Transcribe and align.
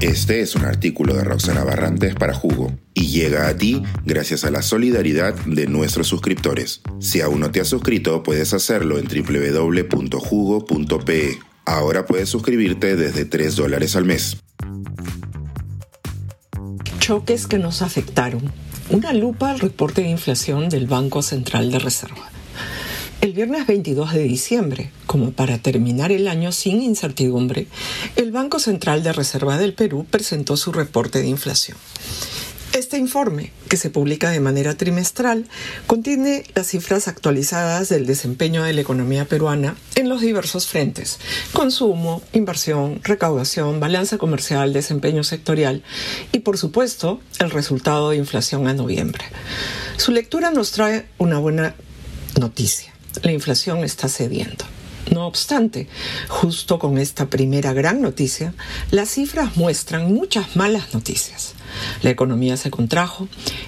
Este 0.00 0.40
es 0.40 0.54
un 0.54 0.64
artículo 0.64 1.14
de 1.14 1.24
Roxana 1.24 1.62
Barrantes 1.62 2.14
para 2.14 2.32
Jugo 2.32 2.72
y 2.94 3.08
llega 3.08 3.48
a 3.48 3.56
ti 3.58 3.82
gracias 4.06 4.44
a 4.44 4.50
la 4.50 4.62
solidaridad 4.62 5.34
de 5.44 5.66
nuestros 5.66 6.08
suscriptores. 6.08 6.80
Si 7.00 7.20
aún 7.20 7.40
no 7.40 7.50
te 7.50 7.60
has 7.60 7.68
suscrito, 7.68 8.22
puedes 8.22 8.54
hacerlo 8.54 8.98
en 8.98 9.06
www.jugo.pe. 9.06 10.18
Ahora 11.66 12.06
puedes 12.06 12.30
suscribirte 12.30 12.96
desde 12.96 13.26
3 13.26 13.56
dólares 13.56 13.94
al 13.94 14.06
mes. 14.06 14.38
Choques 16.98 17.46
que 17.46 17.58
nos 17.58 17.82
afectaron. 17.82 18.50
Una 18.88 19.12
lupa 19.12 19.50
al 19.50 19.60
reporte 19.60 20.00
de 20.00 20.08
inflación 20.08 20.70
del 20.70 20.86
Banco 20.86 21.20
Central 21.20 21.70
de 21.70 21.78
Reserva. 21.78 22.30
El 23.30 23.36
viernes 23.36 23.64
22 23.68 24.12
de 24.12 24.24
diciembre, 24.24 24.90
como 25.06 25.30
para 25.30 25.58
terminar 25.58 26.10
el 26.10 26.26
año 26.26 26.50
sin 26.50 26.82
incertidumbre, 26.82 27.68
el 28.16 28.32
Banco 28.32 28.58
Central 28.58 29.04
de 29.04 29.12
Reserva 29.12 29.56
del 29.56 29.72
Perú 29.72 30.04
presentó 30.10 30.56
su 30.56 30.72
reporte 30.72 31.22
de 31.22 31.28
inflación. 31.28 31.78
Este 32.72 32.98
informe, 32.98 33.52
que 33.68 33.76
se 33.76 33.88
publica 33.88 34.30
de 34.30 34.40
manera 34.40 34.76
trimestral, 34.76 35.46
contiene 35.86 36.42
las 36.56 36.66
cifras 36.66 37.06
actualizadas 37.06 37.88
del 37.88 38.04
desempeño 38.04 38.64
de 38.64 38.72
la 38.72 38.80
economía 38.80 39.26
peruana 39.26 39.76
en 39.94 40.08
los 40.08 40.22
diversos 40.22 40.66
frentes, 40.66 41.20
consumo, 41.52 42.22
inversión, 42.32 42.98
recaudación, 43.04 43.78
balanza 43.78 44.18
comercial, 44.18 44.72
desempeño 44.72 45.22
sectorial 45.22 45.84
y, 46.32 46.40
por 46.40 46.58
supuesto, 46.58 47.20
el 47.38 47.52
resultado 47.52 48.10
de 48.10 48.16
inflación 48.16 48.66
a 48.66 48.74
noviembre. 48.74 49.24
Su 49.98 50.10
lectura 50.10 50.50
nos 50.50 50.72
trae 50.72 51.06
una 51.18 51.38
buena 51.38 51.76
noticia 52.40 52.92
la 53.22 53.32
inflación 53.32 53.84
está 53.84 54.08
cediendo. 54.08 54.64
No 55.12 55.26
obstante, 55.26 55.88
justo 56.28 56.78
con 56.78 56.96
esta 56.96 57.28
primera 57.28 57.72
gran 57.72 58.00
noticia, 58.00 58.54
las 58.90 59.08
cifras 59.10 59.56
muestran 59.56 60.12
muchas 60.12 60.54
malas 60.54 60.94
noticias. 60.94 61.54
La 62.02 62.10
economía 62.10 62.56
se 62.56 62.70
contrajo 62.70 63.26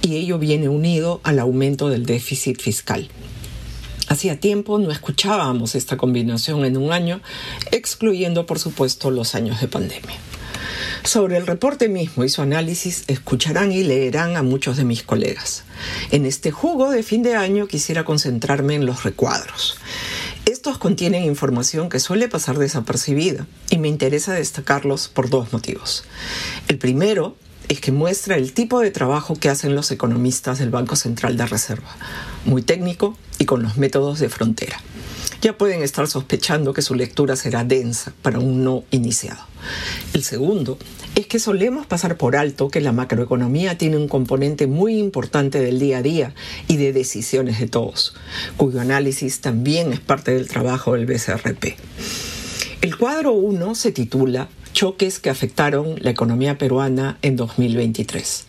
y 0.00 0.16
ello 0.16 0.38
viene 0.38 0.68
unido 0.68 1.20
al 1.24 1.40
aumento 1.40 1.88
del 1.88 2.06
déficit 2.06 2.60
fiscal. 2.60 3.08
Hacía 4.06 4.38
tiempo 4.38 4.78
no 4.78 4.92
escuchábamos 4.92 5.74
esta 5.74 5.96
combinación 5.96 6.64
en 6.64 6.76
un 6.76 6.92
año, 6.92 7.20
excluyendo 7.72 8.46
por 8.46 8.58
supuesto 8.58 9.10
los 9.10 9.34
años 9.34 9.60
de 9.60 9.68
pandemia. 9.68 10.16
Sobre 11.04 11.36
el 11.36 11.46
reporte 11.46 11.90
mismo 11.90 12.24
y 12.24 12.30
su 12.30 12.40
análisis 12.40 13.04
escucharán 13.08 13.72
y 13.72 13.82
leerán 13.82 14.38
a 14.38 14.42
muchos 14.42 14.78
de 14.78 14.84
mis 14.84 15.02
colegas. 15.02 15.64
En 16.10 16.24
este 16.24 16.50
jugo 16.50 16.90
de 16.90 17.02
fin 17.02 17.22
de 17.22 17.36
año 17.36 17.66
quisiera 17.68 18.06
concentrarme 18.06 18.74
en 18.74 18.86
los 18.86 19.02
recuadros. 19.04 19.76
Estos 20.46 20.78
contienen 20.78 21.24
información 21.24 21.90
que 21.90 22.00
suele 22.00 22.28
pasar 22.28 22.56
desapercibida 22.56 23.46
y 23.68 23.76
me 23.76 23.88
interesa 23.88 24.32
destacarlos 24.32 25.08
por 25.08 25.28
dos 25.28 25.52
motivos. 25.52 26.04
El 26.68 26.78
primero 26.78 27.36
es 27.68 27.80
que 27.80 27.92
muestra 27.92 28.36
el 28.36 28.54
tipo 28.54 28.80
de 28.80 28.90
trabajo 28.90 29.36
que 29.36 29.50
hacen 29.50 29.74
los 29.74 29.90
economistas 29.90 30.58
del 30.58 30.70
Banco 30.70 30.96
Central 30.96 31.36
de 31.36 31.44
Reserva, 31.44 31.94
muy 32.46 32.62
técnico 32.62 33.14
y 33.38 33.44
con 33.44 33.62
los 33.62 33.76
métodos 33.76 34.20
de 34.20 34.30
frontera 34.30 34.80
ya 35.44 35.58
pueden 35.58 35.82
estar 35.82 36.06
sospechando 36.08 36.72
que 36.72 36.80
su 36.80 36.94
lectura 36.94 37.36
será 37.36 37.64
densa 37.64 38.14
para 38.22 38.38
un 38.38 38.64
no 38.64 38.82
iniciado. 38.90 39.42
El 40.14 40.24
segundo 40.24 40.78
es 41.16 41.26
que 41.26 41.38
solemos 41.38 41.86
pasar 41.86 42.16
por 42.16 42.34
alto 42.34 42.70
que 42.70 42.80
la 42.80 42.92
macroeconomía 42.92 43.76
tiene 43.76 43.98
un 43.98 44.08
componente 44.08 44.66
muy 44.66 44.98
importante 44.98 45.60
del 45.60 45.78
día 45.78 45.98
a 45.98 46.02
día 46.02 46.34
y 46.66 46.78
de 46.78 46.94
decisiones 46.94 47.60
de 47.60 47.68
todos, 47.68 48.14
cuyo 48.56 48.80
análisis 48.80 49.42
también 49.42 49.92
es 49.92 50.00
parte 50.00 50.32
del 50.32 50.48
trabajo 50.48 50.94
del 50.94 51.04
BCRP. 51.04 51.76
El 52.80 52.96
cuadro 52.96 53.32
1 53.32 53.74
se 53.74 53.92
titula 53.92 54.48
Choques 54.72 55.18
que 55.18 55.28
afectaron 55.28 55.96
la 56.00 56.08
economía 56.08 56.56
peruana 56.56 57.18
en 57.20 57.36
2023. 57.36 58.46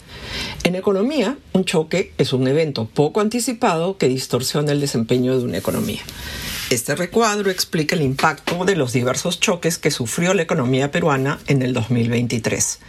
En 0.63 0.75
economía, 0.75 1.38
un 1.51 1.66
choque 1.66 2.13
es 2.17 2.31
un 2.31 2.47
evento 2.47 2.85
poco 2.85 3.19
anticipado 3.19 3.97
que 3.97 4.07
distorsiona 4.07 4.72
el 4.72 4.79
desempeño 4.79 5.38
de 5.38 5.44
una 5.44 5.57
economía. 5.57 6.01
Este 6.71 6.95
recuadro 6.95 7.51
explica 7.51 7.95
el 7.95 8.01
impacto 8.01 8.65
de 8.65 8.75
los 8.75 8.91
diversos 8.91 9.39
choques 9.39 9.77
que 9.77 9.91
sufrió 9.91 10.33
la 10.33 10.41
economía 10.41 10.89
peruana 10.89 11.39
en 11.45 11.61
el 11.61 11.73
2023. 11.73 12.79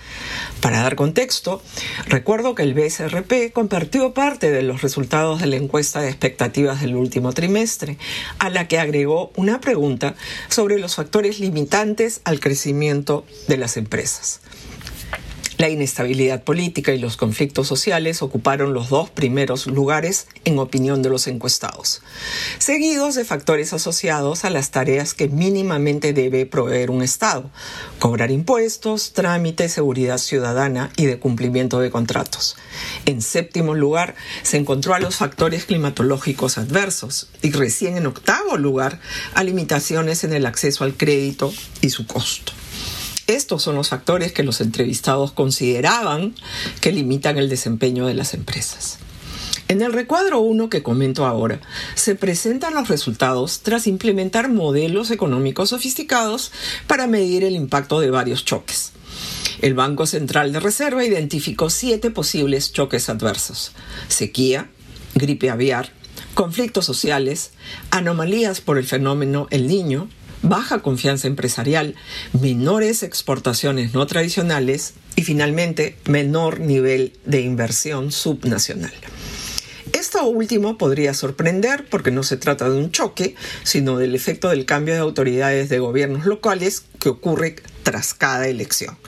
Para 0.62 0.80
dar 0.80 0.96
contexto, 0.96 1.62
recuerdo 2.06 2.54
que 2.54 2.62
el 2.62 2.72
BSRP 2.72 3.52
compartió 3.52 4.14
parte 4.14 4.50
de 4.50 4.62
los 4.62 4.80
resultados 4.80 5.42
de 5.42 5.46
la 5.48 5.56
encuesta 5.56 6.00
de 6.00 6.08
expectativas 6.08 6.80
del 6.80 6.96
último 6.96 7.34
trimestre, 7.34 7.98
a 8.38 8.48
la 8.48 8.66
que 8.66 8.78
agregó 8.78 9.30
una 9.36 9.60
pregunta 9.60 10.14
sobre 10.48 10.78
los 10.78 10.94
factores 10.94 11.38
limitantes 11.38 12.22
al 12.24 12.40
crecimiento 12.40 13.26
de 13.46 13.58
las 13.58 13.76
empresas. 13.76 14.40
La 15.58 15.70
inestabilidad 15.70 16.42
política 16.42 16.92
y 16.92 16.98
los 16.98 17.16
conflictos 17.16 17.66
sociales 17.66 18.20
ocuparon 18.20 18.74
los 18.74 18.90
dos 18.90 19.08
primeros 19.08 19.66
lugares 19.66 20.26
en 20.44 20.58
opinión 20.58 21.00
de 21.02 21.08
los 21.08 21.26
encuestados, 21.28 22.02
seguidos 22.58 23.14
de 23.14 23.24
factores 23.24 23.72
asociados 23.72 24.44
a 24.44 24.50
las 24.50 24.70
tareas 24.70 25.14
que 25.14 25.28
mínimamente 25.28 26.12
debe 26.12 26.44
proveer 26.44 26.90
un 26.90 27.02
Estado, 27.02 27.50
cobrar 27.98 28.30
impuestos, 28.30 29.14
trámites, 29.14 29.72
seguridad 29.72 30.18
ciudadana 30.18 30.90
y 30.96 31.06
de 31.06 31.18
cumplimiento 31.18 31.80
de 31.80 31.90
contratos. 31.90 32.56
En 33.06 33.22
séptimo 33.22 33.74
lugar, 33.74 34.14
se 34.42 34.58
encontró 34.58 34.92
a 34.92 35.00
los 35.00 35.16
factores 35.16 35.64
climatológicos 35.64 36.58
adversos 36.58 37.28
y 37.40 37.50
recién 37.52 37.96
en 37.96 38.06
octavo 38.06 38.58
lugar 38.58 39.00
a 39.32 39.42
limitaciones 39.42 40.22
en 40.22 40.34
el 40.34 40.44
acceso 40.44 40.84
al 40.84 40.98
crédito 40.98 41.50
y 41.80 41.88
su 41.88 42.06
costo. 42.06 42.52
Estos 43.26 43.62
son 43.62 43.74
los 43.74 43.88
factores 43.88 44.32
que 44.32 44.44
los 44.44 44.60
entrevistados 44.60 45.32
consideraban 45.32 46.34
que 46.80 46.92
limitan 46.92 47.38
el 47.38 47.48
desempeño 47.48 48.06
de 48.06 48.14
las 48.14 48.34
empresas. 48.34 48.98
En 49.68 49.82
el 49.82 49.92
recuadro 49.92 50.38
1 50.40 50.70
que 50.70 50.84
comento 50.84 51.26
ahora, 51.26 51.60
se 51.96 52.14
presentan 52.14 52.74
los 52.74 52.86
resultados 52.86 53.62
tras 53.62 53.88
implementar 53.88 54.48
modelos 54.48 55.10
económicos 55.10 55.70
sofisticados 55.70 56.52
para 56.86 57.08
medir 57.08 57.42
el 57.42 57.56
impacto 57.56 57.98
de 57.98 58.10
varios 58.10 58.44
choques. 58.44 58.92
El 59.60 59.74
Banco 59.74 60.06
Central 60.06 60.52
de 60.52 60.60
Reserva 60.60 61.04
identificó 61.04 61.68
siete 61.68 62.12
posibles 62.12 62.72
choques 62.72 63.08
adversos. 63.08 63.72
Sequía, 64.06 64.70
gripe 65.16 65.50
aviar, 65.50 65.90
conflictos 66.34 66.84
sociales, 66.84 67.50
anomalías 67.90 68.60
por 68.60 68.78
el 68.78 68.84
fenómeno 68.86 69.48
El 69.50 69.66
Niño, 69.66 70.08
baja 70.42 70.80
confianza 70.82 71.26
empresarial, 71.26 71.94
menores 72.32 73.02
exportaciones 73.02 73.94
no 73.94 74.06
tradicionales 74.06 74.94
y 75.16 75.22
finalmente 75.22 75.96
menor 76.06 76.60
nivel 76.60 77.12
de 77.24 77.40
inversión 77.40 78.12
subnacional. 78.12 78.92
Esto 79.92 80.24
último 80.26 80.76
podría 80.76 81.14
sorprender 81.14 81.86
porque 81.88 82.10
no 82.10 82.22
se 82.22 82.36
trata 82.36 82.68
de 82.68 82.76
un 82.76 82.90
choque, 82.90 83.34
sino 83.62 83.96
del 83.96 84.14
efecto 84.14 84.50
del 84.50 84.66
cambio 84.66 84.94
de 84.94 85.00
autoridades 85.00 85.68
de 85.68 85.78
gobiernos 85.78 86.26
locales 86.26 86.84
que 87.00 87.08
ocurre 87.08 87.56
tras 87.82 88.12
cada 88.12 88.46
elección. 88.46 88.98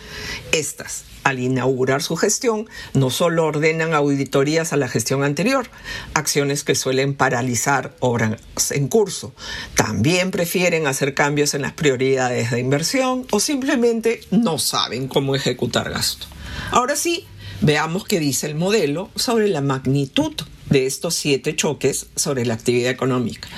Estas, 0.52 1.04
al 1.24 1.38
inaugurar 1.38 2.02
su 2.02 2.16
gestión, 2.16 2.68
no 2.94 3.10
solo 3.10 3.44
ordenan 3.46 3.94
auditorías 3.94 4.72
a 4.72 4.76
la 4.76 4.88
gestión 4.88 5.22
anterior, 5.22 5.68
acciones 6.14 6.64
que 6.64 6.74
suelen 6.74 7.14
paralizar 7.14 7.96
obras 8.00 8.40
en 8.70 8.88
curso, 8.88 9.34
también 9.74 10.30
prefieren 10.30 10.86
hacer 10.86 11.14
cambios 11.14 11.54
en 11.54 11.62
las 11.62 11.72
prioridades 11.72 12.50
de 12.50 12.60
inversión 12.60 13.26
o 13.30 13.40
simplemente 13.40 14.20
no 14.30 14.58
saben 14.58 15.08
cómo 15.08 15.34
ejecutar 15.34 15.90
gasto. 15.90 16.26
Ahora 16.70 16.96
sí, 16.96 17.26
veamos 17.60 18.04
qué 18.04 18.20
dice 18.20 18.46
el 18.46 18.54
modelo 18.54 19.10
sobre 19.14 19.48
la 19.48 19.60
magnitud 19.60 20.34
de 20.70 20.86
estos 20.86 21.14
siete 21.14 21.56
choques 21.56 22.06
sobre 22.16 22.44
la 22.44 22.54
actividad 22.54 22.90
económica. 22.90 23.48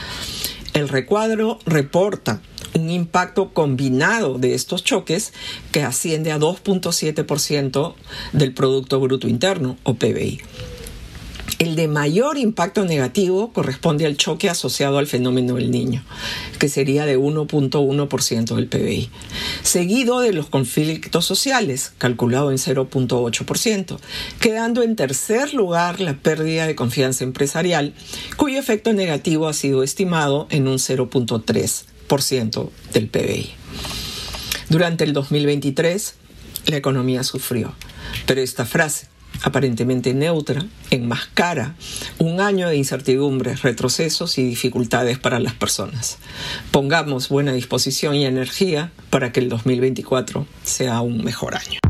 El 0.72 0.88
recuadro 0.88 1.59
reporta 1.66 2.41
un 2.75 2.91
impacto 2.91 3.51
combinado 3.53 4.39
de 4.39 4.55
estos 4.55 4.84
choques 4.84 5.33
que 5.72 5.83
asciende 5.83 6.33
a 6.33 6.39
2.7% 6.39 7.95
del 8.33 8.55
Producto 8.55 9.01
Bruto 9.01 9.28
Interno 9.28 9.77
o 9.83 9.95
PBI. 9.95 10.41
El 11.59 11.77
de 11.77 11.89
mayor 11.89 12.39
impacto 12.39 12.87
negativo 12.87 13.53
corresponde 13.53 14.07
al 14.07 14.17
choque 14.17 14.49
asociado 14.49 14.97
al 14.97 15.07
fenómeno 15.07 15.57
del 15.57 15.71
niño, 15.71 16.03
que 16.59 16.71
sería 16.71 17.05
de 17.05 17.19
1.1% 17.19 18.55
del 18.55 18.67
PBI, 18.67 19.11
seguido 19.63 20.21
de 20.21 20.33
los 20.33 20.47
conflictos 20.47 21.27
sociales, 21.27 21.93
calculado 21.99 22.51
en 22.51 22.57
0.8%, 22.57 23.99
quedando 24.41 24.83
en 24.83 24.97
tercer 24.97 25.53
lugar 25.53 26.01
la 26.01 26.15
pérdida 26.15 26.66
de 26.66 26.77
confianza 26.77 27.25
empresarial, 27.25 27.93
cuyo 28.39 28.59
efecto 28.59 28.95
negativo 28.95 29.47
ha 29.47 29.53
sido 29.53 29.83
estimado 29.83 30.47
en 30.51 30.66
un 30.66 30.78
0.3% 30.78 31.91
del 32.92 33.07
PBI. 33.07 33.51
Durante 34.68 35.04
el 35.04 35.12
2023, 35.12 36.15
la 36.66 36.77
economía 36.77 37.22
sufrió, 37.22 37.72
pero 38.27 38.41
esta 38.41 38.66
frase, 38.66 39.07
aparentemente 39.42 40.12
neutra, 40.12 40.66
enmascara 40.91 41.77
un 42.18 42.41
año 42.41 42.68
de 42.68 42.77
incertidumbres, 42.77 43.62
retrocesos 43.62 44.39
y 44.39 44.42
dificultades 44.45 45.21
para 45.21 45.39
las 45.39 45.54
personas. 45.54 46.18
Pongamos 46.72 47.28
buena 47.28 47.53
disposición 47.53 48.16
y 48.16 48.27
energía 48.27 48.91
para 49.10 49.30
que 49.30 49.39
el 49.39 49.48
2024 49.48 50.48
sea 50.65 51.03
un 51.03 51.22
mejor 51.22 51.54
año. 51.54 51.90